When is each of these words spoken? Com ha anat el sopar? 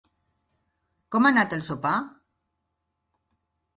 Com 1.15 1.29
ha 1.29 1.31
anat 1.33 1.55
el 1.59 1.63
sopar? 1.67 1.93